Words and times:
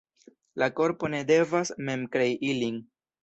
La 0.61 0.69
korpo 0.79 1.09
ne 1.15 1.19
devas 1.31 1.73
mem 1.89 2.07
krei 2.17 2.33
ilin. 2.51 2.81